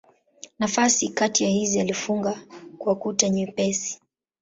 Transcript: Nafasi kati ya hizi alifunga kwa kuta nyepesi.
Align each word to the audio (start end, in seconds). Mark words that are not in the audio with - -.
Nafasi 0.59 1.09
kati 1.09 1.43
ya 1.43 1.49
hizi 1.49 1.79
alifunga 1.79 2.41
kwa 2.77 2.95
kuta 2.95 3.29
nyepesi. 3.29 3.99